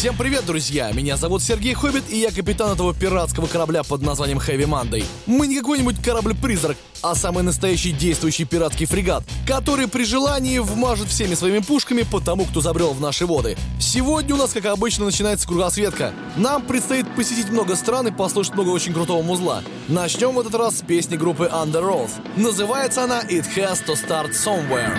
Всем 0.00 0.16
привет, 0.16 0.46
друзья! 0.46 0.90
Меня 0.92 1.18
зовут 1.18 1.42
Сергей 1.42 1.74
Хоббит, 1.74 2.04
и 2.08 2.20
я 2.20 2.30
капитан 2.30 2.72
этого 2.72 2.94
пиратского 2.94 3.46
корабля 3.46 3.82
под 3.82 4.00
названием 4.00 4.38
Heavy 4.38 4.64
Monday. 4.64 5.04
Мы 5.26 5.46
не 5.46 5.58
какой-нибудь 5.58 6.02
корабль-призрак, 6.02 6.78
а 7.02 7.14
самый 7.14 7.42
настоящий 7.42 7.92
действующий 7.92 8.46
пиратский 8.46 8.86
фрегат, 8.86 9.24
который 9.46 9.88
при 9.88 10.04
желании 10.04 10.58
вмажет 10.58 11.08
всеми 11.08 11.34
своими 11.34 11.58
пушками 11.58 12.00
по 12.00 12.18
тому, 12.18 12.46
кто 12.46 12.62
забрел 12.62 12.94
в 12.94 13.00
наши 13.02 13.26
воды. 13.26 13.58
Сегодня 13.78 14.36
у 14.36 14.38
нас, 14.38 14.54
как 14.54 14.64
обычно, 14.64 15.04
начинается 15.04 15.46
кругосветка. 15.46 16.14
Нам 16.34 16.62
предстоит 16.62 17.14
посетить 17.14 17.50
много 17.50 17.76
стран 17.76 18.06
и 18.06 18.10
послушать 18.10 18.54
много 18.54 18.70
очень 18.70 18.94
крутого 18.94 19.20
музла. 19.20 19.62
Начнем 19.88 20.30
в 20.30 20.40
этот 20.40 20.54
раз 20.54 20.78
с 20.78 20.80
песни 20.80 21.16
группы 21.16 21.50
Under 21.52 21.82
Oath. 21.82 22.12
Называется 22.36 23.04
она 23.04 23.20
It 23.24 23.44
Has 23.54 23.84
To 23.86 23.94
Start 23.94 24.30
Somewhere. 24.30 24.98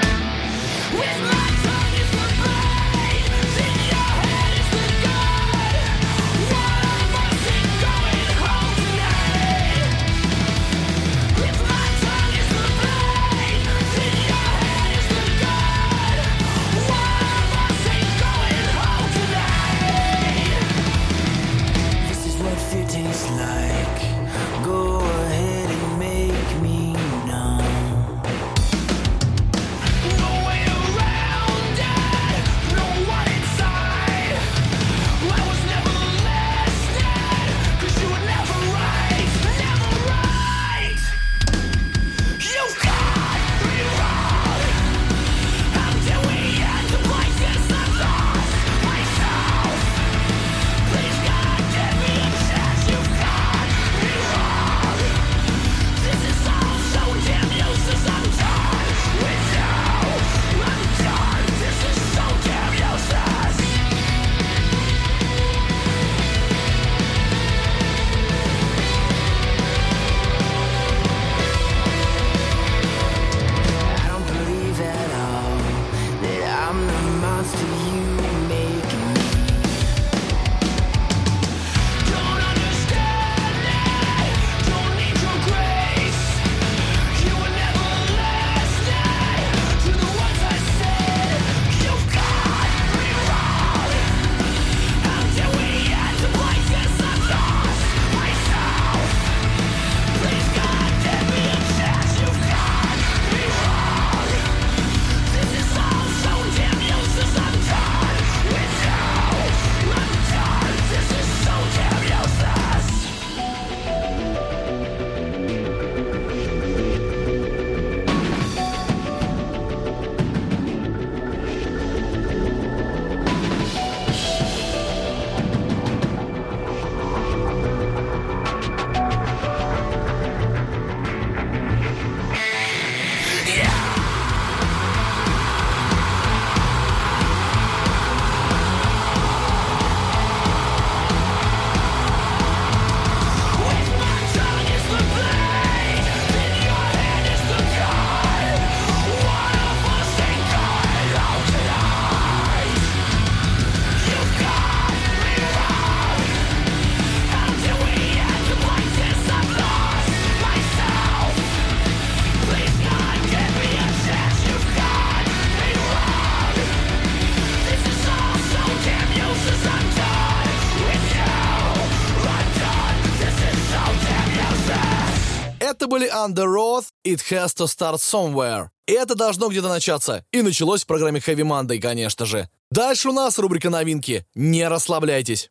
Это 175.81 175.87
были 175.87 176.07
Under 176.11 176.45
Oath, 176.45 176.89
It 177.03 177.21
Has 177.31 177.55
To 177.57 177.65
Start 177.65 177.97
Somewhere. 177.97 178.67
Это 178.85 179.15
должно 179.15 179.49
где-то 179.49 179.67
начаться. 179.67 180.23
И 180.31 180.43
началось 180.43 180.83
в 180.83 180.85
программе 180.85 181.19
Heavy 181.19 181.41
Monday, 181.41 181.79
конечно 181.79 182.27
же. 182.27 182.47
Дальше 182.69 183.09
у 183.09 183.13
нас 183.13 183.39
рубрика 183.39 183.71
новинки. 183.71 184.23
Не 184.35 184.67
расслабляйтесь. 184.67 185.49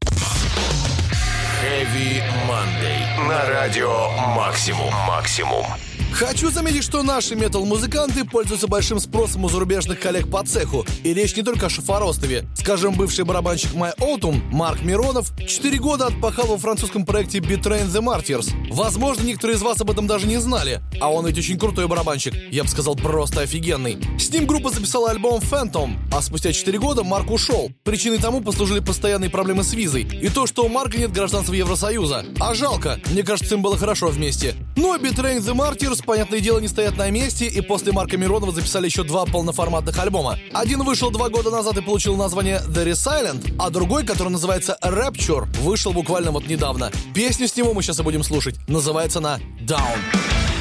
Heavy 1.65 2.23
Monday. 2.49 3.29
На 3.29 3.45
радио 3.47 4.09
Максимум. 4.37 4.95
Максимум. 5.09 5.67
Хочу 6.13 6.51
заметить, 6.51 6.85
что 6.85 7.03
наши 7.03 7.35
метал-музыканты 7.35 8.25
пользуются 8.25 8.67
большим 8.69 9.01
спросом 9.01 9.45
у 9.45 9.49
зарубежных 9.49 10.01
коллег 10.01 10.31
по 10.31 10.45
цеху. 10.45 10.85
И 11.03 11.15
речь 11.15 11.37
не 11.37 11.43
только 11.43 11.67
о 11.67 11.69
Шафоростове. 11.71 12.45
Скажем, 12.57 12.95
бывший 12.95 13.25
барабанщик 13.25 13.73
My 13.73 13.97
Autumn, 13.99 14.43
Марк 14.51 14.83
Миронов, 14.83 15.33
4 15.39 15.79
года 15.79 16.07
отпахал 16.07 16.47
во 16.47 16.59
французском 16.59 17.07
проекте 17.07 17.39
Betrain 17.39 17.87
the 17.87 18.03
Martyrs. 18.03 18.51
Возможно, 18.71 19.23
некоторые 19.23 19.57
из 19.57 19.63
вас 19.63 19.81
об 19.81 19.91
этом 19.91 20.07
даже 20.07 20.27
не 20.27 20.39
знали. 20.39 20.81
А 21.01 21.11
он 21.11 21.27
ведь 21.27 21.39
очень 21.39 21.59
крутой 21.59 21.87
барабанщик. 21.89 22.35
Я 22.51 22.65
бы 22.65 22.69
сказал, 22.69 22.97
просто 22.97 23.41
офигенный. 23.41 23.99
С 24.19 24.31
ним 24.31 24.47
группа 24.47 24.71
записала 24.71 25.11
альбом 25.11 25.41
Phantom, 25.41 25.97
а 26.13 26.21
спустя 26.21 26.53
4 26.53 26.79
года 26.79 27.03
Марк 27.03 27.31
ушел. 27.31 27.71
Причиной 27.85 28.19
тому 28.19 28.41
послужили 28.41 28.81
постоянные 28.81 29.31
проблемы 29.31 29.65
с 29.65 29.73
визой. 29.73 30.03
И 30.03 30.29
то, 30.29 30.47
что 30.47 30.65
у 30.65 30.69
Марка 30.69 30.99
нет 30.99 31.13
гражданства 31.13 31.55
Евросоюза. 31.55 32.27
А 32.41 32.55
жалко. 32.55 33.01
Мне 33.11 33.23
кажется, 33.23 33.55
им 33.55 33.63
было 33.63 33.79
хорошо 33.79 34.09
вместе. 34.09 34.55
Ну 34.77 34.93
а 34.93 34.99
Betrain 34.99 35.39
the 35.39 35.55
Martyrs, 35.55 36.00
понятное 36.05 36.41
дело, 36.41 36.59
не 36.59 36.69
стоят 36.69 36.97
на 36.97 37.11
месте, 37.11 37.47
и 37.47 37.61
после 37.61 37.93
Марка 37.93 38.17
Миронова 38.17 38.53
записали 38.53 38.87
еще 38.87 39.03
два 39.05 39.25
полноформатных 39.27 39.99
альбома. 39.99 40.39
Один 40.53 40.83
вышел 40.83 41.11
два 41.11 41.29
года 41.29 41.51
назад 41.51 41.77
и 41.79 41.83
получил 41.83 42.17
название 42.17 42.61
The 42.69 42.87
Resilient, 42.87 43.55
а 43.59 43.71
другой, 43.71 44.05
который 44.05 44.29
называется 44.29 44.79
Rapture, 44.83 45.47
вышел 45.61 45.93
буквально 45.93 46.31
вот 46.31 46.47
недавно. 46.47 46.91
Песню 47.15 47.49
с 47.49 47.57
него 47.57 47.75
мы 47.75 47.83
сейчас 47.83 48.01
и 48.01 48.03
будем 48.03 48.23
слушать. 48.23 48.57
Называется 48.69 49.19
она 49.19 49.39
Down. 49.61 50.60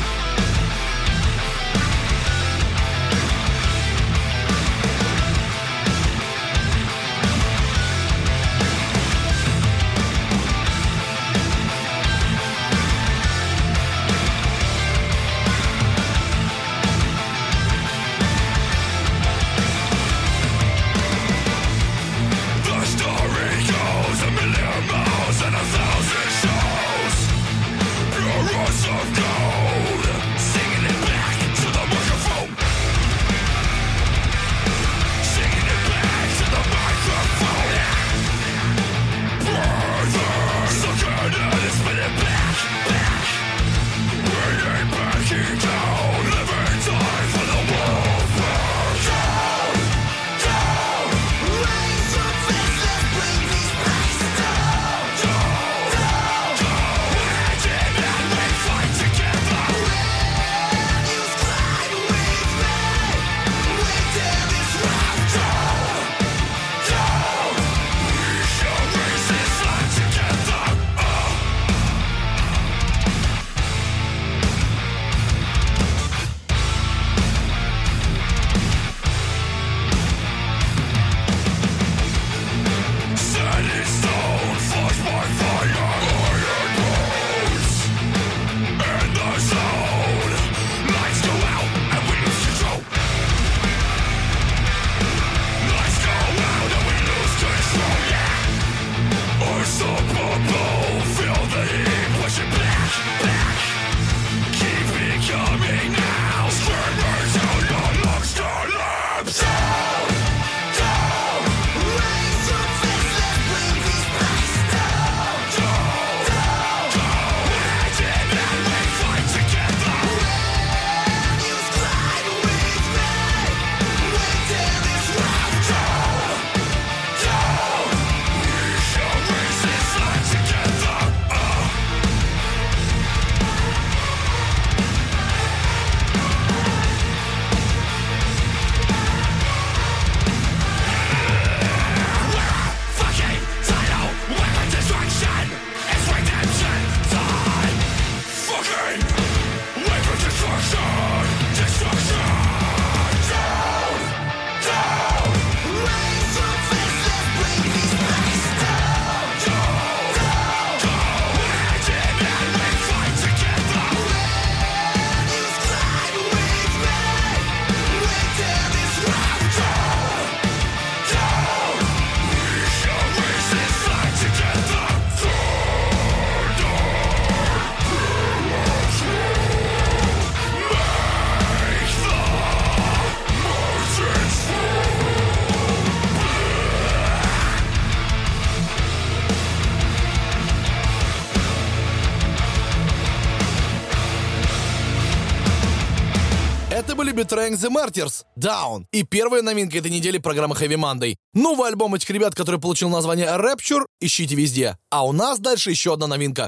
The 197.59 197.69
Martyrs 197.69 198.23
Down. 198.37 198.85
И 198.91 199.03
первая 199.03 199.41
новинка 199.41 199.77
этой 199.77 199.91
недели 199.91 200.17
программы 200.17 200.55
Heavy 200.55 200.75
Monday. 200.75 201.15
Новый 201.33 201.67
альбом 201.67 201.95
этих 201.95 202.09
ребят, 202.09 202.35
который 202.35 202.59
получил 202.59 202.89
название 202.89 203.27
Rapture, 203.27 203.85
ищите 203.99 204.35
везде. 204.35 204.77
А 204.89 205.05
у 205.05 205.11
нас 205.11 205.39
дальше 205.39 205.69
еще 205.69 205.93
одна 205.93 206.07
новинка. 206.07 206.47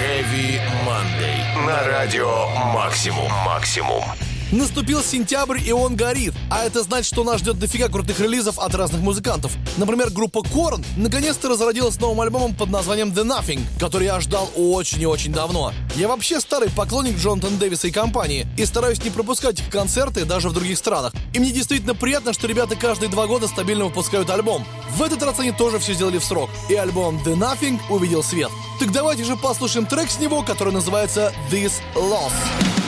Heavy 0.00 0.60
Monday. 0.86 1.66
На 1.66 1.86
радио 1.86 2.48
Максимум. 2.72 3.30
Максимум. 3.44 4.04
Наступил 4.52 5.02
сентябрь, 5.02 5.60
и 5.64 5.70
он 5.70 5.94
горит. 5.94 6.34
А 6.50 6.64
это 6.64 6.82
значит, 6.82 7.06
что 7.06 7.22
нас 7.22 7.40
ждет 7.40 7.58
дофига 7.58 7.88
крутых 7.88 8.18
релизов 8.18 8.58
от 8.58 8.74
разных 8.74 9.00
музыкантов. 9.00 9.52
Например, 9.76 10.10
группа 10.10 10.38
Korn 10.38 10.84
наконец-то 10.96 11.48
разродилась 11.48 12.00
новым 12.00 12.20
альбомом 12.20 12.54
под 12.54 12.70
названием 12.70 13.10
The 13.10 13.24
Nothing, 13.24 13.60
который 13.78 14.06
я 14.06 14.20
ждал 14.20 14.50
очень 14.56 15.02
и 15.02 15.06
очень 15.06 15.32
давно. 15.32 15.72
Я 15.94 16.08
вообще 16.08 16.40
старый 16.40 16.68
поклонник 16.70 17.16
Джонатана 17.16 17.58
Дэвиса 17.58 17.86
и 17.88 17.90
компании, 17.92 18.46
и 18.58 18.64
стараюсь 18.66 19.02
не 19.04 19.10
пропускать 19.10 19.60
их 19.60 19.70
концерты 19.70 20.24
даже 20.24 20.48
в 20.48 20.52
других 20.52 20.78
странах. 20.78 21.12
И 21.32 21.38
мне 21.38 21.52
действительно 21.52 21.94
приятно, 21.94 22.32
что 22.32 22.48
ребята 22.48 22.74
каждые 22.74 23.08
два 23.08 23.26
года 23.28 23.46
стабильно 23.46 23.84
выпускают 23.84 24.30
альбом. 24.30 24.66
В 24.96 25.02
этот 25.02 25.22
раз 25.22 25.38
они 25.38 25.52
тоже 25.52 25.78
все 25.78 25.94
сделали 25.94 26.18
в 26.18 26.24
срок, 26.24 26.50
и 26.68 26.74
альбом 26.74 27.22
The 27.24 27.36
Nothing 27.36 27.78
увидел 27.88 28.24
свет. 28.24 28.50
Так 28.80 28.90
давайте 28.90 29.24
же 29.24 29.36
послушаем 29.36 29.86
трек 29.86 30.10
с 30.10 30.18
него, 30.18 30.42
который 30.42 30.72
называется 30.72 31.32
This 31.50 31.72
Loss. 31.94 32.79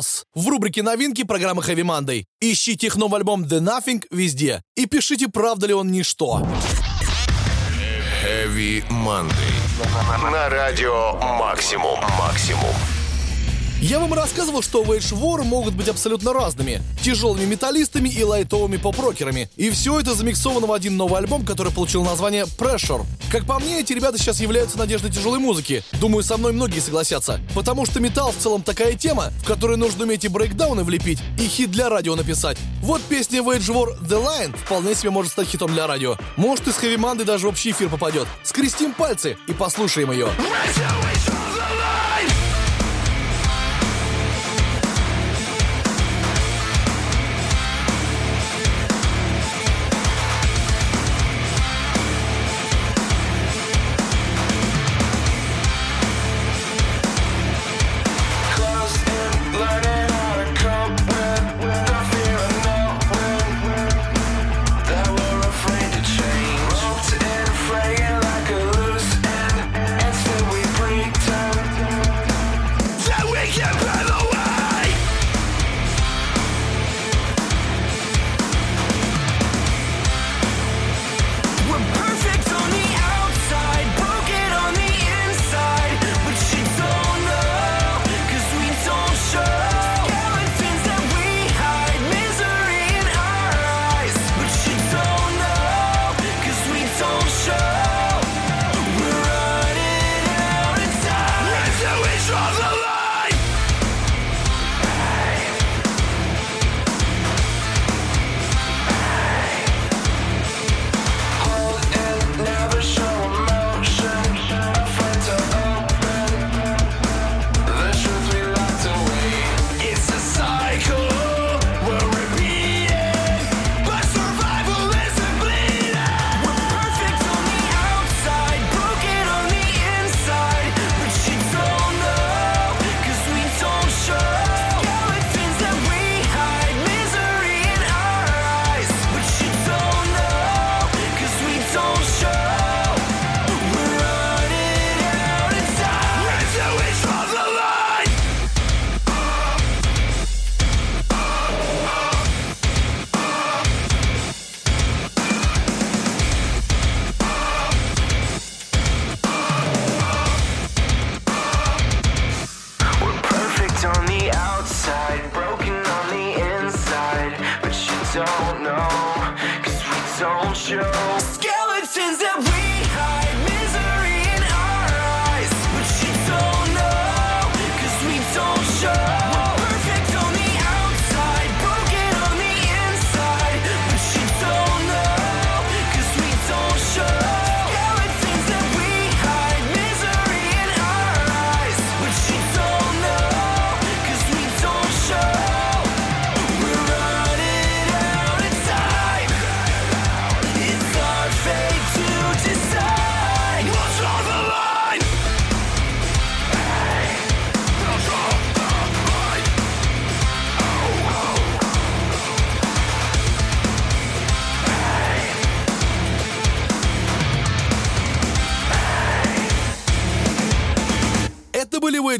Loss 0.00 0.24
в 0.34 0.48
рубрике 0.48 0.82
новинки 0.82 1.24
программы 1.24 1.62
Heavy 1.62 1.82
Monday. 1.82 2.24
Ищите 2.40 2.86
их 2.86 2.96
новый 2.96 3.18
альбом 3.18 3.44
The 3.44 3.60
Nothing 3.60 4.04
везде 4.10 4.62
и 4.74 4.86
пишите, 4.86 5.28
правда 5.28 5.66
ли 5.66 5.74
он 5.74 5.90
ничто. 5.90 6.46
Heavy 8.24 8.86
Monday. 8.88 10.30
На 10.30 10.48
радио 10.48 11.14
Максимум. 11.38 11.98
Максимум. 12.18 12.99
Я 13.80 13.98
вам 13.98 14.12
рассказывал, 14.12 14.60
что 14.60 14.82
Wage 14.82 15.14
War 15.14 15.42
могут 15.42 15.72
быть 15.72 15.88
абсолютно 15.88 16.34
разными. 16.34 16.82
Тяжелыми 17.02 17.46
металлистами 17.46 18.10
и 18.10 18.22
лайтовыми 18.22 18.76
поп-рокерами. 18.76 19.48
И 19.56 19.70
все 19.70 19.98
это 19.98 20.14
замиксовано 20.14 20.66
в 20.66 20.72
один 20.72 20.98
новый 20.98 21.18
альбом, 21.18 21.46
который 21.46 21.72
получил 21.72 22.04
название 22.04 22.44
Pressure. 22.44 23.06
Как 23.32 23.46
по 23.46 23.58
мне, 23.58 23.80
эти 23.80 23.94
ребята 23.94 24.18
сейчас 24.18 24.38
являются 24.40 24.76
надеждой 24.76 25.10
тяжелой 25.10 25.38
музыки. 25.38 25.82
Думаю, 25.92 26.22
со 26.22 26.36
мной 26.36 26.52
многие 26.52 26.80
согласятся. 26.80 27.40
Потому 27.54 27.86
что 27.86 28.00
металл 28.00 28.32
в 28.32 28.36
целом 28.36 28.62
такая 28.62 28.96
тема, 28.96 29.32
в 29.42 29.46
которой 29.46 29.78
нужно 29.78 30.04
уметь 30.04 30.26
и 30.26 30.28
брейкдауны 30.28 30.84
влепить, 30.84 31.20
и 31.38 31.46
хит 31.48 31.70
для 31.70 31.88
радио 31.88 32.16
написать. 32.16 32.58
Вот 32.82 33.00
песня 33.00 33.40
Wage 33.40 33.72
War 33.72 33.98
The 34.02 34.22
Line 34.22 34.54
вполне 34.58 34.94
себе 34.94 35.08
может 35.08 35.32
стать 35.32 35.48
хитом 35.48 35.72
для 35.72 35.86
радио. 35.86 36.16
Может, 36.36 36.68
из 36.68 36.76
Monday 36.76 37.24
даже 37.24 37.46
в 37.46 37.48
общий 37.48 37.70
эфир 37.70 37.88
попадет. 37.88 38.28
Скрестим 38.42 38.92
пальцы 38.92 39.38
и 39.48 39.54
послушаем 39.54 40.12
ее. 40.12 40.28
We're 41.66 42.09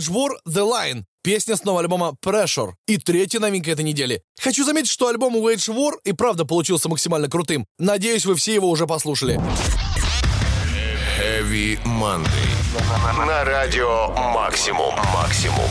Wage 0.00 0.08
War 0.08 0.30
The 0.48 0.62
Line, 0.62 1.02
песня 1.22 1.56
с 1.56 1.64
нового 1.64 1.82
альбома 1.82 2.14
Pressure 2.24 2.72
и 2.86 2.96
третья 2.96 3.38
новинка 3.38 3.70
этой 3.70 3.84
недели. 3.84 4.22
Хочу 4.40 4.64
заметить, 4.64 4.90
что 4.90 5.08
альбом 5.08 5.36
Wage 5.36 5.68
War 5.74 5.92
и 6.04 6.12
правда 6.12 6.44
получился 6.44 6.88
максимально 6.88 7.28
крутым. 7.28 7.66
Надеюсь, 7.78 8.24
вы 8.24 8.34
все 8.34 8.54
его 8.54 8.70
уже 8.70 8.86
послушали. 8.86 9.40
Heavy 11.18 11.78
Monday. 11.84 13.26
На 13.26 13.44
радио 13.44 14.08
Максимум. 14.32 14.94
Максимум. 15.12 15.68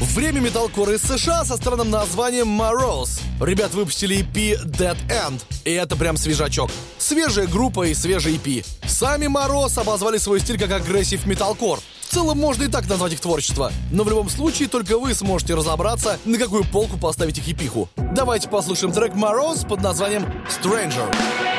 Время 0.00 0.38
металкора 0.38 0.94
из 0.94 1.02
США 1.02 1.44
со 1.44 1.56
странным 1.56 1.90
названием 1.90 2.48
Morose. 2.48 3.20
Ребят 3.40 3.74
выпустили 3.74 4.20
EP 4.20 4.64
Dead 4.64 4.96
End, 5.08 5.42
и 5.64 5.72
это 5.72 5.96
прям 5.96 6.16
свежачок. 6.16 6.70
Свежая 6.98 7.48
группа 7.48 7.88
и 7.88 7.94
свежий 7.94 8.36
EP. 8.36 8.64
Сами 8.86 9.26
Morose 9.26 9.80
обозвали 9.80 10.18
свой 10.18 10.38
стиль 10.38 10.56
как 10.56 10.70
агрессив 10.70 11.26
металкор. 11.26 11.80
В 12.00 12.14
целом 12.14 12.38
можно 12.38 12.62
и 12.62 12.68
так 12.68 12.88
назвать 12.88 13.14
их 13.14 13.20
творчество, 13.20 13.72
но 13.90 14.04
в 14.04 14.08
любом 14.08 14.30
случае 14.30 14.68
только 14.68 14.96
вы 14.98 15.14
сможете 15.14 15.56
разобраться, 15.56 16.18
на 16.24 16.38
какую 16.38 16.64
полку 16.64 16.96
поставить 16.96 17.38
их 17.38 17.48
епиху. 17.48 17.88
Давайте 17.96 18.48
послушаем 18.48 18.92
трек 18.92 19.14
Morose 19.14 19.66
под 19.66 19.82
названием 19.82 20.24
Stranger. 20.48 21.12
It's 21.12 21.57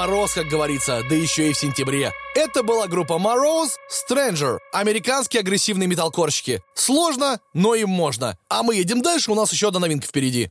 мороз, 0.00 0.30
мороз, 0.30 0.32
как 0.32 0.48
говорится, 0.48 1.02
да 1.08 1.14
еще 1.14 1.50
и 1.50 1.52
в 1.52 1.58
сентябре. 1.58 2.12
Это 2.34 2.62
была 2.62 2.86
группа 2.86 3.14
Moroz 3.14 3.72
Stranger, 3.90 4.58
американские 4.72 5.40
агрессивные 5.40 5.88
металкорщики. 5.88 6.62
Сложно, 6.74 7.40
но 7.52 7.74
им 7.74 7.90
можно. 7.90 8.38
А 8.48 8.62
мы 8.62 8.76
едем 8.76 9.02
дальше, 9.02 9.30
у 9.30 9.34
нас 9.34 9.52
еще 9.52 9.68
одна 9.68 9.80
новинка 9.80 10.06
впереди. 10.06 10.50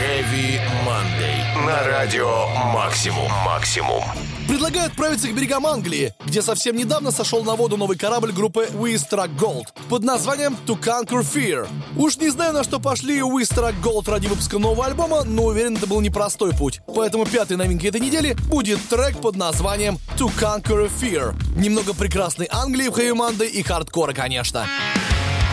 Heavy. 0.00 1.21
На 1.66 1.84
радио 1.84 2.48
Максимум. 2.74 3.30
Максимум. 3.44 4.02
Предлагаю 4.48 4.86
отправиться 4.86 5.28
к 5.28 5.34
берегам 5.34 5.64
Англии, 5.64 6.12
где 6.26 6.42
совсем 6.42 6.76
недавно 6.76 7.12
сошел 7.12 7.44
на 7.44 7.54
воду 7.54 7.76
новый 7.76 7.96
корабль 7.96 8.32
группы 8.32 8.68
We 8.72 8.94
Struck 8.94 9.36
Gold 9.36 9.66
под 9.88 10.02
названием 10.02 10.56
To 10.66 10.76
Conquer 10.76 11.20
Fear. 11.20 11.68
Уж 11.96 12.16
не 12.16 12.30
знаю, 12.30 12.52
на 12.52 12.64
что 12.64 12.80
пошли 12.80 13.20
We 13.20 13.42
Struck 13.42 13.74
Gold 13.80 14.10
ради 14.10 14.26
выпуска 14.26 14.58
нового 14.58 14.86
альбома, 14.86 15.22
но 15.22 15.44
уверен, 15.44 15.76
это 15.76 15.86
был 15.86 16.00
непростой 16.00 16.52
путь. 16.52 16.80
Поэтому 16.92 17.26
пятой 17.26 17.56
новинкой 17.56 17.90
этой 17.90 18.00
недели 18.00 18.32
будет 18.48 18.80
трек 18.88 19.20
под 19.20 19.36
названием 19.36 19.98
To 20.18 20.32
Conquer 20.36 20.90
Fear. 21.00 21.34
Немного 21.56 21.94
прекрасной 21.94 22.48
Англии 22.50 22.88
в 22.88 22.98
Monday 22.98 23.46
и 23.46 23.62
хардкора, 23.62 24.12
конечно. 24.12 24.66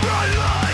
Away 0.02 0.69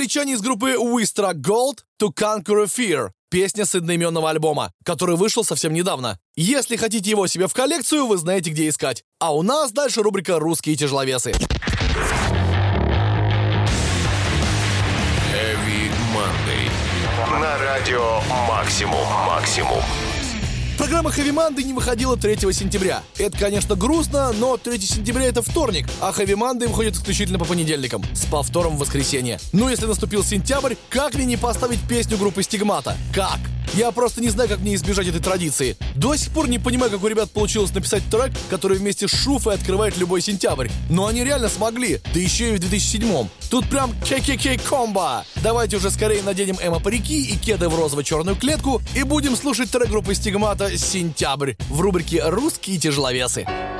англичане 0.00 0.32
из 0.32 0.40
группы 0.40 0.76
We 0.76 1.02
Gold 1.34 1.80
To 2.00 2.08
Conquer 2.08 2.62
a 2.62 2.64
Fear, 2.64 3.10
песня 3.28 3.66
с 3.66 3.74
одноименного 3.74 4.30
альбома, 4.30 4.72
который 4.82 5.16
вышел 5.16 5.44
совсем 5.44 5.74
недавно. 5.74 6.18
Если 6.36 6.76
хотите 6.76 7.10
его 7.10 7.26
себе 7.26 7.46
в 7.46 7.52
коллекцию, 7.52 8.06
вы 8.06 8.16
знаете, 8.16 8.48
где 8.48 8.70
искать. 8.70 9.04
А 9.18 9.34
у 9.34 9.42
нас 9.42 9.72
дальше 9.72 10.00
рубрика 10.00 10.38
«Русские 10.38 10.74
тяжеловесы». 10.76 11.32
Heavy 15.32 15.90
Monday. 16.14 16.70
На 17.38 17.58
радио 17.58 18.22
Максимум. 18.48 19.06
Максимум. 19.26 19.82
Программа 20.80 21.10
Monday 21.30 21.62
не 21.62 21.74
выходила 21.74 22.16
3 22.16 22.36
сентября. 22.54 23.02
Это, 23.18 23.36
конечно, 23.36 23.74
грустно, 23.76 24.32
но 24.32 24.56
3 24.56 24.80
сентября 24.80 25.26
это 25.26 25.42
вторник, 25.42 25.86
а 26.00 26.10
Monday 26.36 26.68
выходит 26.68 26.94
исключительно 26.94 27.38
по 27.38 27.44
понедельникам, 27.44 28.02
с 28.14 28.24
повтором 28.24 28.76
в 28.76 28.78
воскресенье. 28.78 29.38
Ну, 29.52 29.68
если 29.68 29.84
наступил 29.84 30.24
сентябрь, 30.24 30.76
как 30.88 31.14
ли 31.14 31.26
не 31.26 31.36
поставить 31.36 31.86
песню 31.86 32.16
группы 32.16 32.42
Стигмата? 32.42 32.96
Как? 33.14 33.40
Я 33.74 33.92
просто 33.92 34.20
не 34.20 34.28
знаю, 34.30 34.48
как 34.48 34.58
мне 34.58 34.74
избежать 34.74 35.06
этой 35.06 35.20
традиции. 35.20 35.76
До 35.94 36.16
сих 36.16 36.32
пор 36.32 36.48
не 36.48 36.58
понимаю, 36.58 36.90
как 36.90 37.02
у 37.04 37.06
ребят 37.06 37.30
получилось 37.30 37.72
написать 37.72 38.02
трек, 38.10 38.32
который 38.48 38.78
вместе 38.78 39.06
с 39.06 39.12
Шуфой 39.12 39.54
открывает 39.54 39.96
любой 39.96 40.20
сентябрь. 40.22 40.68
Но 40.88 41.06
они 41.06 41.22
реально 41.22 41.48
смогли, 41.48 42.00
да 42.12 42.18
еще 42.18 42.54
и 42.54 42.56
в 42.56 42.60
2007-м. 42.60 43.30
Тут 43.48 43.68
прям 43.68 43.92
ККК 44.00 44.58
комбо. 44.68 45.24
Давайте 45.36 45.76
уже 45.76 45.90
скорее 45.90 46.22
наденем 46.22 46.56
эмо 46.60 46.80
парики 46.80 47.22
и 47.22 47.36
кеды 47.36 47.68
в 47.68 47.78
розово-черную 47.78 48.36
клетку 48.36 48.82
и 48.96 49.04
будем 49.04 49.36
слушать 49.36 49.70
трек 49.70 49.88
группы 49.88 50.14
Стигмата 50.14 50.76
«Сентябрь» 50.76 51.54
в 51.68 51.80
рубрике 51.80 52.22
«Русские 52.24 52.78
тяжеловесы». 52.78 53.46
Он 53.46 53.79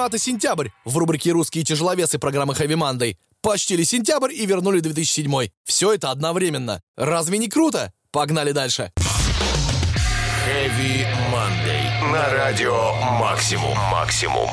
«Стигматы. 0.00 0.18
Сентябрь» 0.18 0.68
в 0.86 0.96
рубрике 0.96 1.30
«Русские 1.32 1.62
тяжеловесы» 1.62 2.18
программы 2.18 2.54
Heavy 2.54 2.74
Monday. 2.74 3.16
Почтили 3.42 3.82
сентябрь 3.82 4.32
и 4.32 4.46
вернули 4.46 4.80
2007. 4.80 5.48
Все 5.64 5.92
это 5.92 6.10
одновременно. 6.10 6.80
Разве 6.96 7.36
не 7.36 7.48
круто? 7.48 7.92
Погнали 8.10 8.52
дальше. 8.52 8.92
Heavy 10.46 11.06
Monday. 11.30 12.12
На 12.12 12.30
радио 12.30 12.94
Максимум. 13.18 13.76
Максимум. 13.92 14.48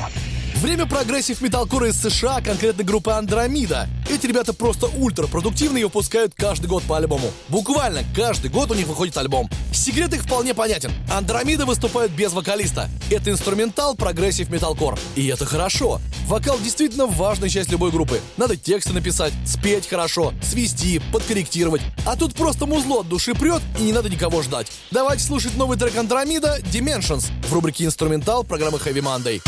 Время 0.60 0.86
progressive 0.86 1.40
металкора 1.40 1.88
из 1.88 2.02
США, 2.02 2.40
конкретно 2.40 2.82
группы 2.82 3.12
Andromida. 3.12 3.88
Эти 4.10 4.26
ребята 4.26 4.52
просто 4.52 4.86
ультрапродуктивны 4.86 5.78
и 5.78 5.84
выпускают 5.84 6.34
каждый 6.34 6.66
год 6.66 6.82
по 6.82 6.96
альбому. 6.96 7.30
Буквально 7.48 8.02
каждый 8.16 8.50
год 8.50 8.72
у 8.72 8.74
них 8.74 8.88
выходит 8.88 9.16
альбом. 9.18 9.48
Секрет 9.72 10.12
их 10.14 10.24
вполне 10.24 10.54
понятен. 10.54 10.90
Andromida 11.12 11.64
выступает 11.64 12.10
без 12.10 12.32
вокалиста. 12.32 12.90
Это 13.08 13.30
instrumental 13.30 13.94
progressive 13.94 14.50
metalcore. 14.50 14.98
И 15.14 15.28
это 15.28 15.46
хорошо. 15.46 16.00
Вокал 16.26 16.58
действительно 16.58 17.06
важная 17.06 17.48
часть 17.48 17.70
любой 17.70 17.92
группы. 17.92 18.20
Надо 18.36 18.56
тексты 18.56 18.92
написать, 18.92 19.32
спеть 19.46 19.86
хорошо, 19.86 20.34
свести, 20.42 21.00
подкорректировать. 21.12 21.82
А 22.04 22.16
тут 22.16 22.34
просто 22.34 22.66
музло 22.66 23.02
от 23.02 23.08
души 23.08 23.32
прет 23.32 23.62
и 23.78 23.82
не 23.84 23.92
надо 23.92 24.10
никого 24.10 24.42
ждать. 24.42 24.72
Давайте 24.90 25.22
слушать 25.22 25.56
новый 25.56 25.78
трек 25.78 25.96
Андромида 25.96 26.58
Dimensions 26.72 27.26
в 27.48 27.52
рубрике 27.52 27.84
инструментал 27.84 28.42
программы 28.42 28.78
Heavy 28.78 29.00
Monday. 29.00 29.40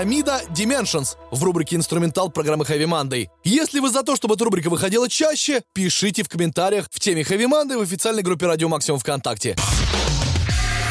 Андромеда 0.00 0.40
Dimensions 0.54 1.18
в 1.30 1.44
рубрике 1.44 1.76
«Инструментал» 1.76 2.30
программы 2.30 2.64
Heavy 2.64 2.86
Monday. 2.86 3.28
Если 3.44 3.80
вы 3.80 3.90
за 3.90 4.02
то, 4.02 4.16
чтобы 4.16 4.34
эта 4.34 4.44
рубрика 4.44 4.70
выходила 4.70 5.10
чаще, 5.10 5.60
пишите 5.74 6.22
в 6.22 6.28
комментариях 6.30 6.86
в 6.90 6.98
теме 6.98 7.20
Heavy 7.20 7.46
Monday 7.46 7.76
в 7.76 7.82
официальной 7.82 8.22
группе 8.22 8.46
Радио 8.46 8.70
Максимум 8.70 8.98
ВКонтакте. 8.98 9.56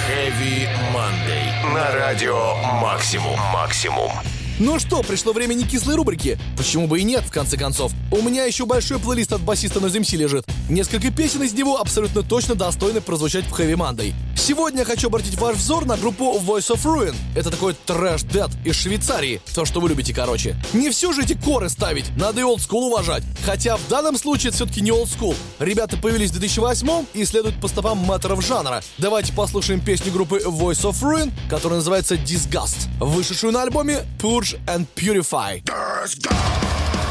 Heavy 0.07 0.67
Monday. 0.93 1.73
На 1.73 1.91
радио 1.95 2.55
Максимум. 2.79 3.39
Максимум. 3.51 4.11
Ну 4.59 4.77
что, 4.77 5.01
пришло 5.03 5.31
время 5.31 5.53
не 5.53 5.63
кислой 5.63 5.95
рубрики. 5.95 6.37
Почему 6.57 6.85
бы 6.85 6.99
и 6.99 7.03
нет, 7.03 7.23
в 7.23 7.31
конце 7.31 7.55
концов. 7.55 7.93
У 8.11 8.21
меня 8.21 8.43
еще 8.43 8.65
большой 8.65 8.99
плейлист 8.99 9.31
от 9.31 9.39
басиста 9.39 9.79
Noise 9.79 10.01
MC 10.01 10.17
лежит. 10.17 10.45
Несколько 10.69 11.11
песен 11.11 11.43
из 11.43 11.53
него 11.53 11.79
абсолютно 11.79 12.23
точно 12.23 12.55
достойны 12.55 12.99
прозвучать 12.99 13.45
в 13.45 13.57
Heavy 13.57 13.75
Monday. 13.75 14.13
Сегодня 14.35 14.79
я 14.79 14.85
хочу 14.85 15.07
обратить 15.07 15.39
ваш 15.39 15.55
взор 15.55 15.85
на 15.85 15.95
группу 15.95 16.37
Voice 16.39 16.75
of 16.75 16.83
Ruin. 16.83 17.15
Это 17.35 17.51
такой 17.51 17.73
трэш-дед 17.85 18.49
из 18.65 18.75
Швейцарии. 18.75 19.41
То, 19.55 19.63
что 19.63 19.79
вы 19.79 19.89
любите, 19.89 20.13
короче. 20.13 20.57
Не 20.73 20.89
все 20.89 21.13
же 21.13 21.23
эти 21.23 21.35
коры 21.35 21.69
ставить, 21.69 22.05
надо 22.17 22.41
и 22.41 22.43
олдскул 22.43 22.85
уважать. 22.85 23.23
Хотя 23.45 23.77
в 23.77 23.87
данном 23.87 24.17
случае 24.17 24.49
это 24.49 24.57
все-таки 24.57 24.81
не 24.81 24.91
олдскул. 24.91 25.35
Ребята 25.59 25.95
появились 25.95 26.31
в 26.31 26.33
2008 26.33 27.05
и 27.13 27.23
следуют 27.23 27.61
по 27.61 27.69
стопам 27.69 27.99
мэтров 27.99 28.45
жанра. 28.45 28.81
Давайте 28.97 29.31
послушаем 29.31 29.79
песню 29.79 30.11
группы 30.11 30.37
Voice 30.39 30.83
of 30.83 31.01
Ruin, 31.01 31.31
которая 31.49 31.77
называется 31.77 32.15
Disgust, 32.15 32.87
вышедшую 32.99 33.53
на 33.53 33.61
альбоме 33.61 34.05
Purge 34.19 34.48
and 34.67 34.87
Purify. 34.95 35.61
Это 35.63 35.67
были 35.67 37.08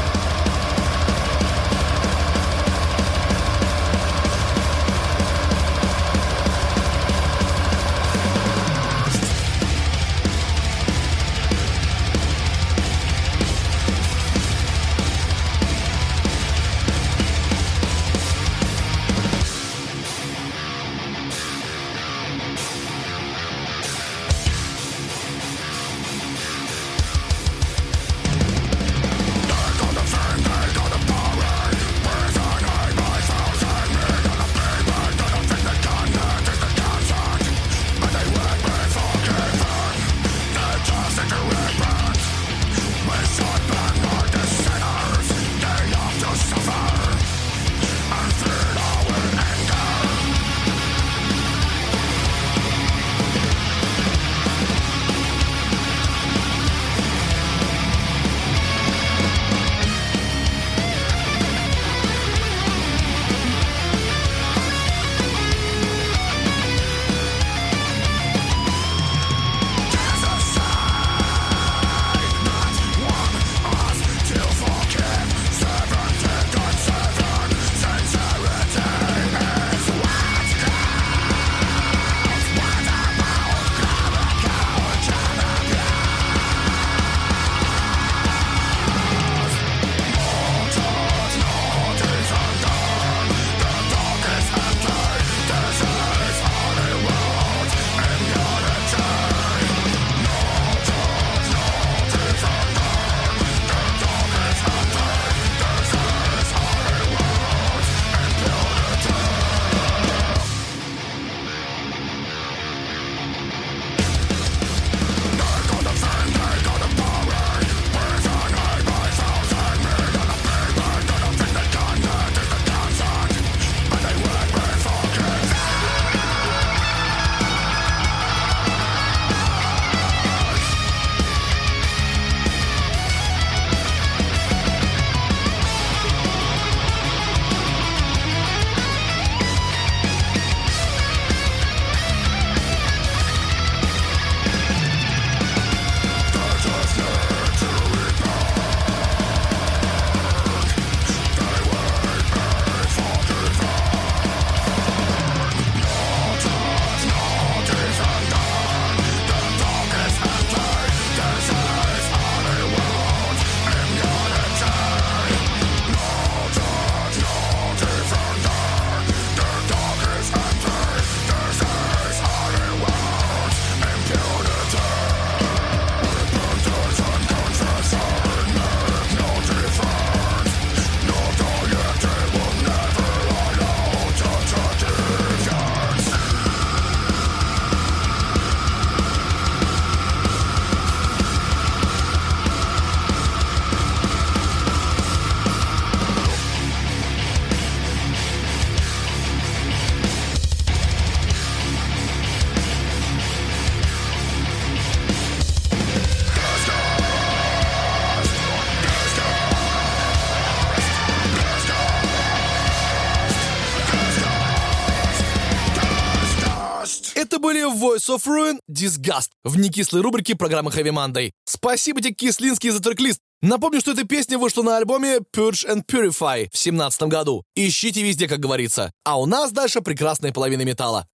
Voice 217.79 218.09
of 218.09 218.27
Ruin 218.27 218.59
Disgust 218.69 219.29
в 219.45 219.57
некислой 219.57 220.03
рубрике 220.03 220.35
программы 220.35 220.71
Heavy 220.71 220.91
Monday. 220.93 221.31
Спасибо 221.45 222.01
тебе, 222.01 222.13
Кислинский, 222.13 222.71
за 222.71 222.81
трек-лист. 222.81 223.21
Напомню, 223.41 223.81
что 223.81 223.93
эта 223.93 224.03
песня 224.03 224.37
вышла 224.37 224.63
на 224.63 224.77
альбоме 224.77 225.19
Purge 225.35 225.65
and 225.69 225.85
Purify 225.87 226.49
в 226.53 226.59
17 226.59 227.03
году. 227.03 227.45
Ищите 227.55 228.03
везде, 228.03 228.27
как 228.27 228.41
говорится. 228.41 228.91
А 229.05 229.21
у 229.21 229.27
нас 229.27 229.53
дальше 229.53 229.81
прекрасная 229.81 230.33
половина 230.33 230.63
металла. 230.63 231.07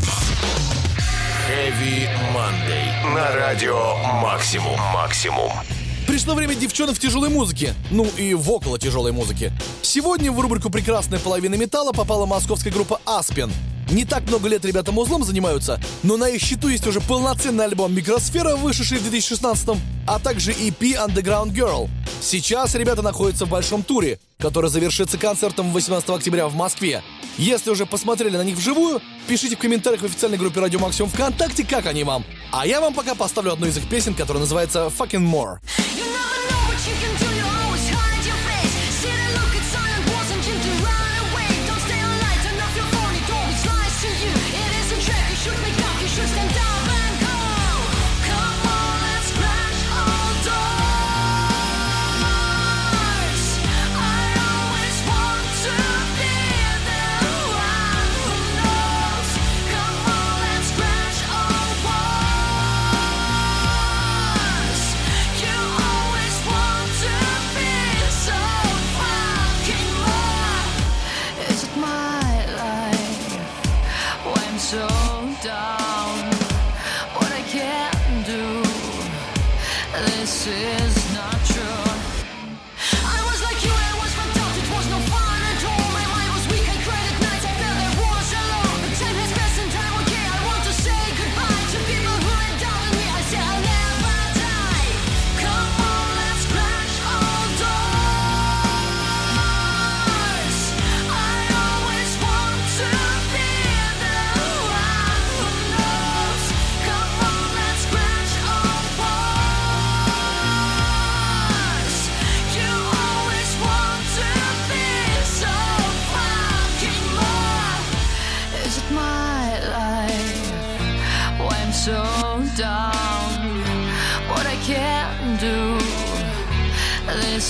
Heavy 1.47 2.09
Monday. 2.35 3.15
На 3.15 3.31
радио 3.37 3.97
Максимум. 4.23 4.81
Максимум. 4.95 5.53
Пришло 6.07 6.35
время 6.35 6.55
девчонок 6.55 6.97
в 6.97 6.99
тяжелой 6.99 7.29
музыке. 7.29 7.75
Ну 7.91 8.07
и 8.17 8.33
в 8.33 8.51
около 8.51 8.79
тяжелой 8.79 9.13
музыки. 9.13 9.53
Сегодня 9.83 10.33
в 10.33 10.41
рубрику 10.41 10.71
«Прекрасная 10.71 11.19
половина 11.19 11.57
металла» 11.57 11.93
попала 11.93 12.25
московская 12.25 12.71
группа 12.71 13.01
Аспен. 13.05 13.53
Не 13.95 14.05
так 14.05 14.25
много 14.25 14.49
лет 14.49 14.65
ребята 14.65 14.91
музлом 14.91 15.23
занимаются, 15.23 15.81
но 16.03 16.17
на 16.17 16.29
их 16.29 16.43
счету 16.43 16.67
есть 16.67 16.85
уже 16.85 17.01
полноценный 17.01 17.65
альбом 17.65 17.95
«Микросфера», 17.95 18.57
вышедший 18.57 18.99
в 18.99 19.03
2016 19.03 19.69
а 20.09 20.19
также 20.19 20.51
EP 20.51 20.81
«Underground 20.81 21.55
Girl». 21.55 21.89
Сейчас 22.21 22.75
ребята 22.75 23.03
находятся 23.03 23.47
в 23.47 23.51
большом 23.51 23.85
туре, 23.85 24.19
который 24.41 24.69
завершится 24.69 25.17
концертом 25.17 25.73
18 25.73 26.11
октября 26.11 26.49
в 26.49 26.57
Москве. 26.57 27.05
Если 27.39 27.71
уже 27.71 27.87
посмотрели 27.87 28.37
на 28.37 28.43
них 28.43 28.57
вживую, 28.57 29.01
пишите 29.29 29.55
в 29.55 29.61
комментариях 29.61 30.03
в 30.03 30.07
официальной 30.07 30.39
группе 30.39 30.59
Радио 30.59 30.81
Максимум 30.81 31.13
ВКонтакте, 31.13 31.65
как 31.65 31.87
они 31.87 32.03
вам. 32.03 32.25
А 32.51 32.67
я 32.67 32.81
вам 32.81 32.95
пока 32.95 33.15
поставлю 33.15 33.53
одну 33.53 33.69
из 33.69 33.77
их 33.77 33.89
песен, 33.89 34.15
которая 34.15 34.41
называется 34.41 34.91
«Fucking 34.99 35.25
More». 35.25 35.59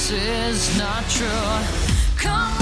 This 0.06 0.12
is 0.12 0.78
not 0.78 1.08
true. 1.08 1.26
Come 2.18 2.53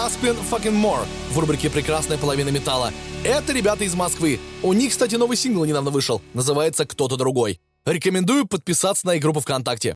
Aspen 0.00 0.34
Fucking 0.50 0.82
More 0.82 1.04
в 1.30 1.38
рубрике 1.38 1.68
«Прекрасная 1.68 2.16
половина 2.16 2.48
металла». 2.48 2.90
Это 3.22 3.52
ребята 3.52 3.84
из 3.84 3.94
Москвы. 3.94 4.40
У 4.62 4.72
них, 4.72 4.92
кстати, 4.92 5.16
новый 5.16 5.36
сингл 5.36 5.66
недавно 5.66 5.90
вышел. 5.90 6.22
Называется 6.32 6.86
«Кто-то 6.86 7.16
другой». 7.16 7.60
Рекомендую 7.84 8.46
подписаться 8.46 9.06
на 9.06 9.16
их 9.16 9.22
группу 9.22 9.40
ВКонтакте. 9.40 9.94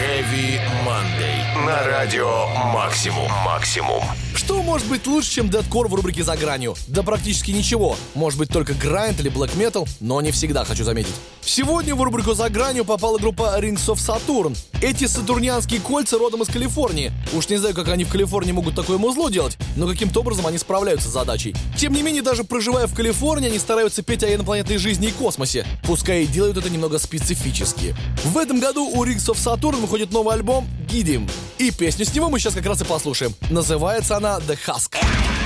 Heavy 0.00 0.58
Monday. 0.84 1.64
На 1.64 1.86
радио 1.86 2.48
Максимум. 2.74 3.30
Максимум. 3.44 4.02
Что 4.40 4.62
может 4.62 4.88
быть 4.88 5.06
лучше, 5.06 5.30
чем 5.30 5.50
дедкор 5.50 5.86
в 5.86 5.94
рубрике 5.94 6.24
«За 6.24 6.34
гранью»? 6.34 6.74
Да 6.88 7.02
практически 7.02 7.50
ничего. 7.50 7.94
Может 8.14 8.38
быть 8.38 8.48
только 8.48 8.72
грайнд 8.72 9.20
или 9.20 9.28
блэк 9.28 9.54
метал, 9.54 9.86
но 10.00 10.18
не 10.22 10.30
всегда, 10.30 10.64
хочу 10.64 10.82
заметить. 10.82 11.12
Сегодня 11.44 11.94
в 11.94 12.02
рубрику 12.02 12.32
«За 12.32 12.48
гранью» 12.48 12.86
попала 12.86 13.18
группа 13.18 13.54
Rings 13.60 13.86
of 13.88 13.96
Saturn. 13.96 14.56
Эти 14.80 15.06
сатурнианские 15.06 15.80
кольца 15.80 16.16
родом 16.16 16.40
из 16.40 16.48
Калифорнии. 16.48 17.12
Уж 17.34 17.50
не 17.50 17.58
знаю, 17.58 17.74
как 17.74 17.88
они 17.88 18.04
в 18.04 18.08
Калифорнии 18.08 18.52
могут 18.52 18.74
такое 18.74 18.96
музло 18.96 19.30
делать, 19.30 19.58
но 19.76 19.86
каким-то 19.86 20.20
образом 20.20 20.46
они 20.46 20.56
справляются 20.56 21.10
с 21.10 21.12
задачей. 21.12 21.54
Тем 21.76 21.92
не 21.92 22.02
менее, 22.02 22.22
даже 22.22 22.42
проживая 22.42 22.86
в 22.86 22.94
Калифорнии, 22.94 23.50
они 23.50 23.58
стараются 23.58 24.02
петь 24.02 24.24
о 24.24 24.34
инопланетной 24.34 24.78
жизни 24.78 25.08
и 25.08 25.12
космосе, 25.12 25.66
пускай 25.84 26.22
и 26.22 26.26
делают 26.26 26.56
это 26.56 26.70
немного 26.70 26.98
специфически. 26.98 27.94
В 28.24 28.38
этом 28.38 28.58
году 28.58 28.88
у 28.88 29.04
Rings 29.04 29.30
of 29.30 29.36
Saturn 29.36 29.76
выходит 29.82 30.12
новый 30.12 30.34
альбом 30.34 30.66
«Гидим». 30.90 31.28
И 31.58 31.70
песню 31.70 32.06
с 32.06 32.14
него 32.14 32.30
мы 32.30 32.38
сейчас 32.38 32.54
как 32.54 32.64
раз 32.64 32.80
и 32.80 32.86
послушаем. 32.86 33.34
Называется 33.50 34.16
она 34.16 34.29
«The 34.38 34.54
Husk». 34.54 35.39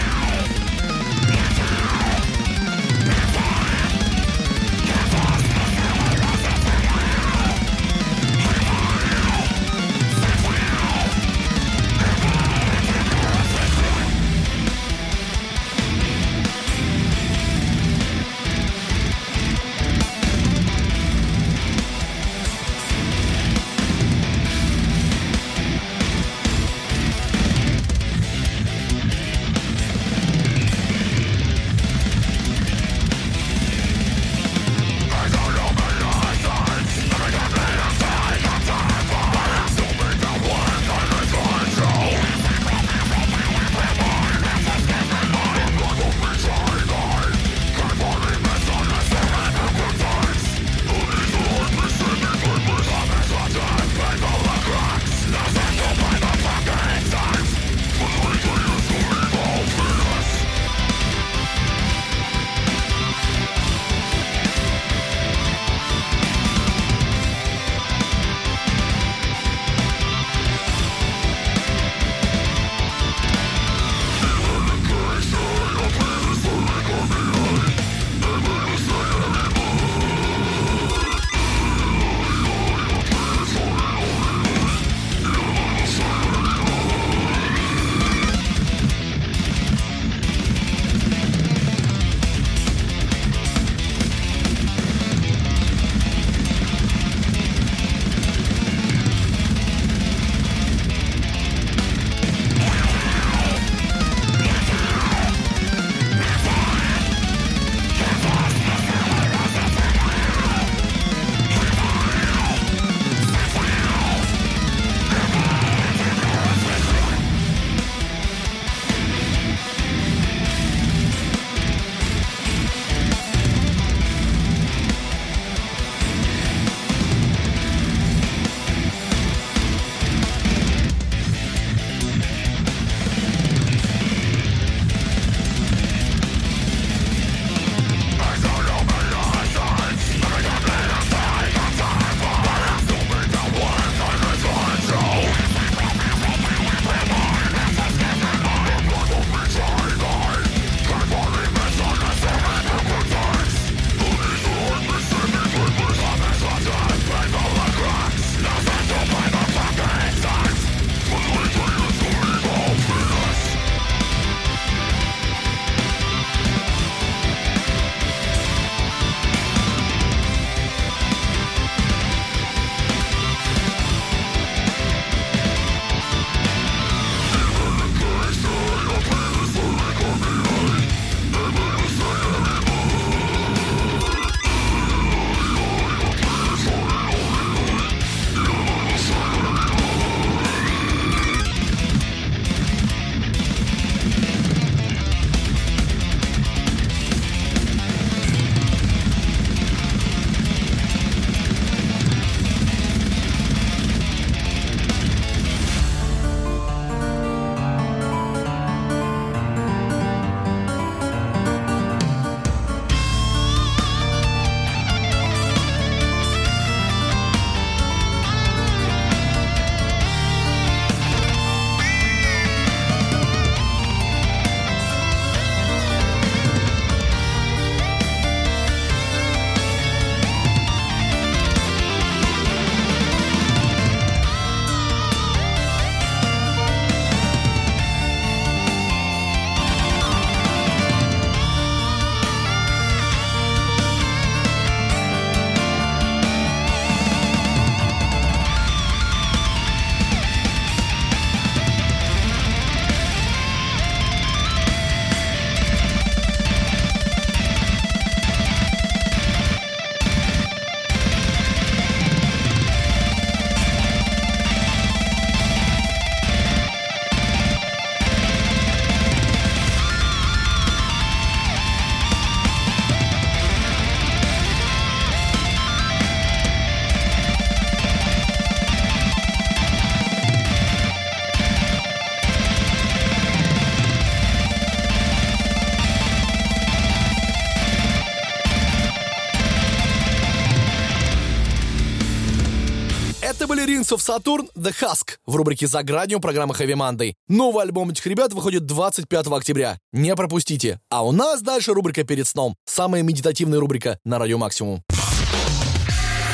Rings 293.85 293.93
of 293.93 294.01
Saturn 294.01 294.49
The 294.57 294.73
Husk 294.81 295.19
в 295.27 295.37
рубрике 295.37 295.67
«За 295.67 295.83
гранью» 295.83 296.21
программы 296.21 296.55
Heavy 296.55 296.75
Monday. 296.75 297.15
Новый 297.29 297.65
альбом 297.65 297.91
этих 297.91 298.07
ребят 298.07 298.33
выходит 298.33 298.65
25 298.67 299.27
октября. 299.27 299.79
Не 299.93 300.15
пропустите. 300.17 300.81
А 300.91 301.05
у 301.05 301.13
нас 301.13 301.43
дальше 301.43 301.75
рубрика 301.75 302.03
«Перед 302.05 302.27
сном». 302.27 302.55
Самая 302.65 303.03
медитативная 303.03 303.61
рубрика 303.61 303.99
на 304.05 304.19
Радио 304.19 304.39
Максимум. 304.39 304.83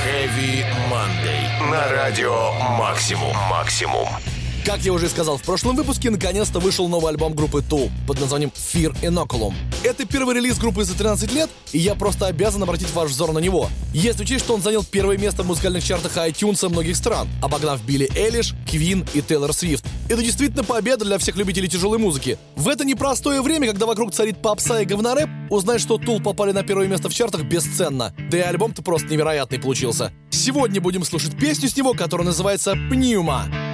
Heavy 0.07 0.65
Monday. 0.91 1.71
На 1.71 1.89
радио 1.89 2.53
Максимум. 2.79 3.35
Максимум. 3.51 4.07
Как 4.65 4.81
я 4.81 4.93
уже 4.93 5.09
сказал 5.09 5.39
в 5.39 5.43
прошлом 5.43 5.75
выпуске, 5.75 6.11
наконец-то 6.11 6.61
вышел 6.61 6.87
новый 6.87 7.11
альбом 7.11 7.35
группы 7.35 7.61
Tool 7.61 7.91
под 8.07 8.21
названием 8.21 8.53
Fear 8.55 8.95
Inoculum. 9.01 9.55
Это 9.83 10.05
первый 10.05 10.35
релиз 10.35 10.59
группы 10.59 10.85
за 10.85 10.95
13 10.95 11.33
лет, 11.33 11.49
и 11.73 11.79
я 11.79 11.95
просто 11.95 12.27
обязан 12.27 12.63
обратить 12.63 12.93
ваш 12.93 13.11
взор 13.11 13.33
на 13.33 13.39
него. 13.39 13.71
Если 13.95 14.23
учесть, 14.23 14.45
что 14.45 14.55
он 14.55 14.61
занял 14.61 14.85
первое 14.85 15.17
место 15.17 15.45
в 15.45 15.47
музыкальных 15.47 15.83
чартах 15.83 16.15
iTunes 16.19 16.69
многих 16.69 16.97
стран, 16.97 17.27
обогнав 17.43 17.83
Билли 17.85 18.11
Элиш, 18.15 18.55
Квин 18.71 19.07
и 19.15 19.23
Тейлор 19.23 19.55
Свифт. 19.55 19.85
Это 20.11 20.23
действительно 20.23 20.63
победа 20.63 21.07
для 21.07 21.17
всех 21.17 21.37
любителей 21.37 21.69
тяжелой 21.69 21.99
музыки. 21.99 22.37
В 22.55 22.69
это 22.69 22.85
непростое 22.85 23.41
время, 23.41 23.67
когда 23.67 23.87
вокруг 23.87 24.13
царит 24.13 24.43
попса 24.43 24.83
и 24.83 24.85
говнорэп, 24.85 25.31
узнать, 25.49 25.81
что 25.81 25.97
Tool 25.97 26.23
попали 26.23 26.53
на 26.53 26.63
первое 26.63 26.87
место 26.87 27.09
в 27.09 27.15
чартах 27.15 27.45
бесценно. 27.45 28.15
Да 28.31 28.37
и 28.37 28.43
альбом-то 28.43 28.83
просто 28.83 29.09
невероятный 29.09 29.59
получился. 29.59 30.13
Сегодня 30.29 30.83
будем 30.83 31.03
слушать 31.05 31.37
песню 31.39 31.71
с 31.71 31.77
него, 31.77 31.95
которая 31.95 32.27
называется 32.27 32.75
«Пнюма». 32.91 33.70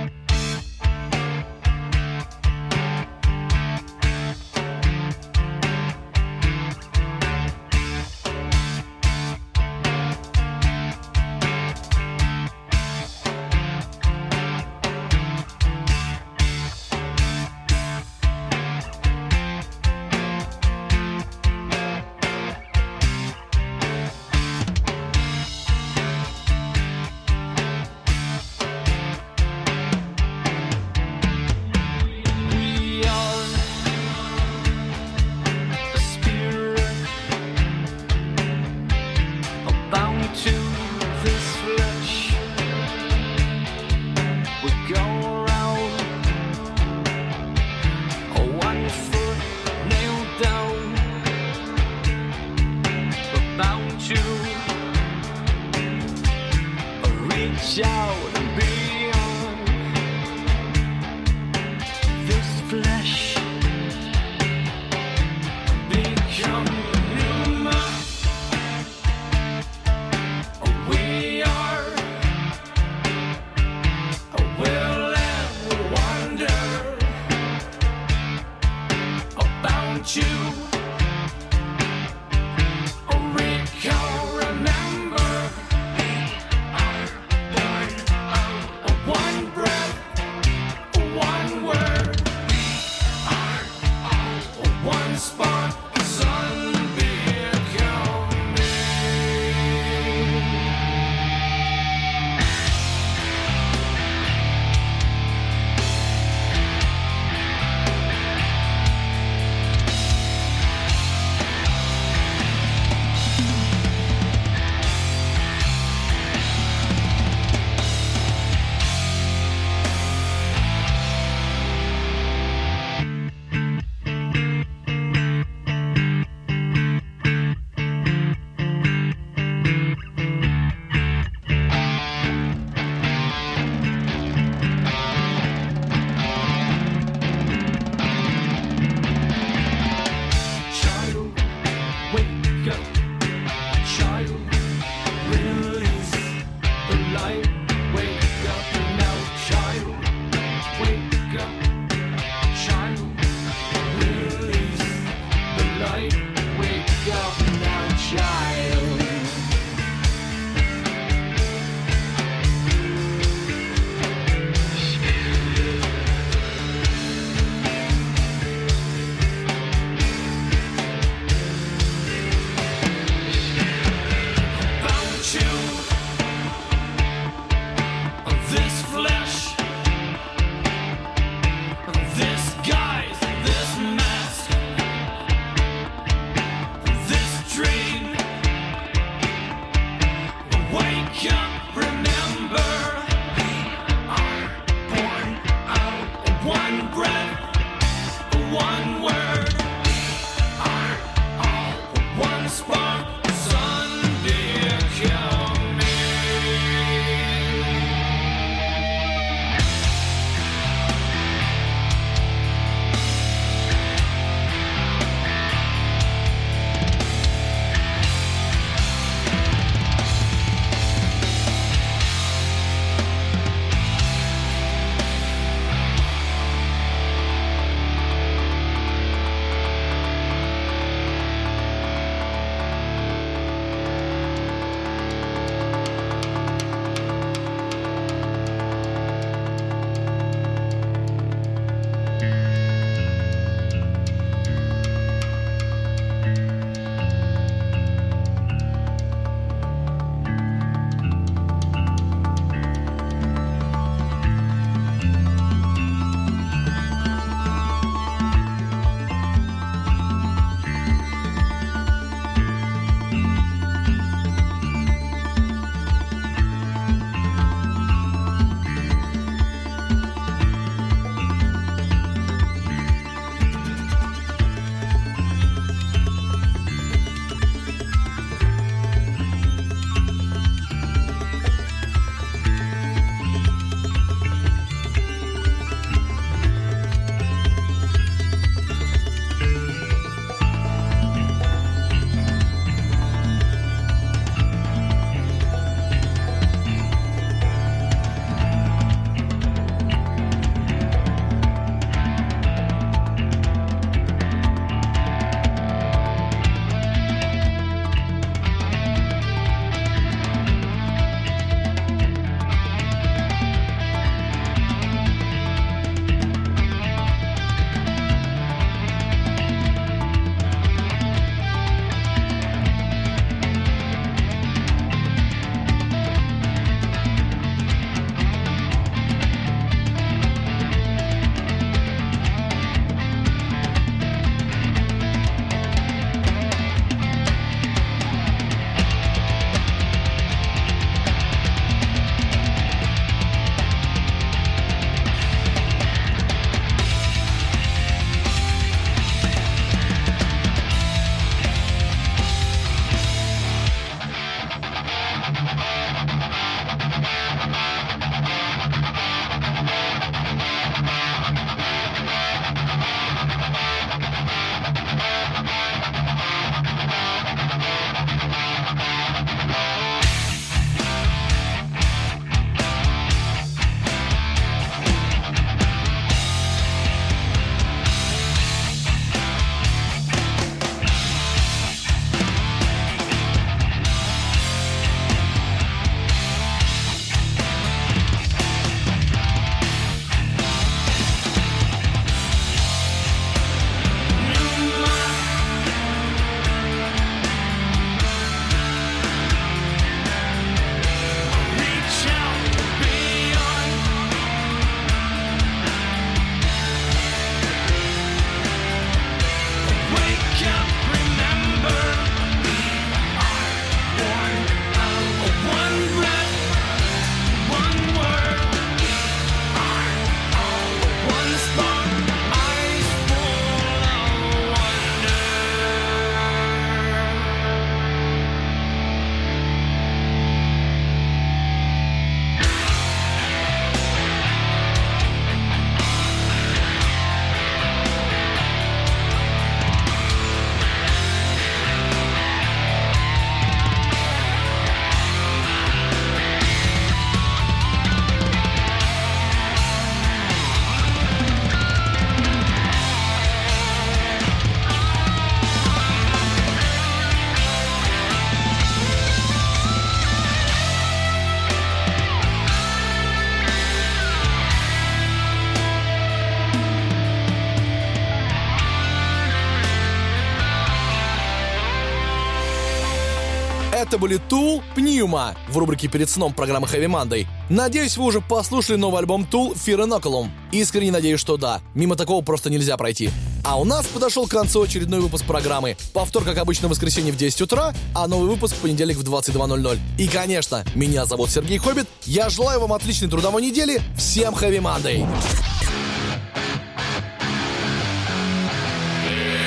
Это 473.97 474.03
были 474.03 474.21
Tool 474.29 474.63
Pneuma 474.77 475.35
в 475.49 475.57
рубрике 475.57 475.89
«Перед 475.89 476.11
сном» 476.11 476.35
программы 476.35 476.67
Heavy 476.67 476.85
Monday. 476.85 477.27
Надеюсь, 477.49 477.97
вы 477.97 478.05
уже 478.05 478.21
послушали 478.21 478.77
новый 478.77 479.01
альбом 479.01 479.23
Tool 479.23 479.55
Fear 479.55 479.89
Inoculum. 479.89 480.29
Искренне 480.53 480.93
надеюсь, 480.93 481.19
что 481.19 481.39
да. 481.39 481.63
Мимо 481.73 481.97
такого 481.97 482.23
просто 482.23 482.51
нельзя 482.51 482.77
пройти. 482.77 483.09
А 483.43 483.59
у 483.59 483.65
нас 483.65 483.87
подошел 483.87 484.27
к 484.27 484.31
концу 484.33 484.61
очередной 484.61 485.01
выпуск 485.01 485.25
программы. 485.25 485.79
Повтор, 485.95 486.25
как 486.25 486.37
обычно, 486.37 486.69
в 486.69 486.73
воскресенье 486.73 487.11
в 487.11 487.17
10 487.17 487.41
утра, 487.41 487.73
а 487.95 488.07
новый 488.07 488.29
выпуск 488.29 488.55
в 488.57 488.59
понедельник 488.59 488.99
в 488.99 489.03
22.00. 489.03 489.79
И, 489.97 490.09
конечно, 490.09 490.63
меня 490.75 491.07
зовут 491.07 491.31
Сергей 491.31 491.57
Хоббит. 491.57 491.87
Я 492.05 492.29
желаю 492.29 492.61
вам 492.61 492.75
отличной 492.75 493.09
трудовой 493.09 493.41
недели. 493.41 493.81
Всем 493.97 494.35
Heavy 494.35 494.61
Monday! 494.61 495.09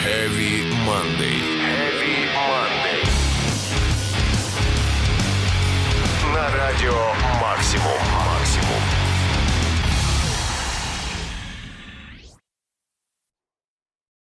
Heavy 0.03 0.73
Monday. 0.87 1.48
Радио 6.69 6.93
«Максимум». 7.41 8.28